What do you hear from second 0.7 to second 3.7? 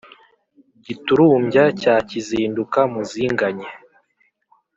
giturumbya cya kizinduka muzinganye